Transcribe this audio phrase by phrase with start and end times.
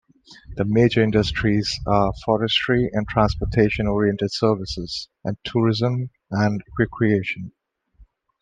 [0.55, 7.51] The major industries are forestry and transportation-oriented services and tourism and recreation.